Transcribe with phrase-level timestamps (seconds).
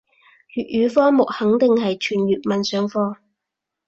[0.55, 3.17] 粵語科目肯定係全粵文上課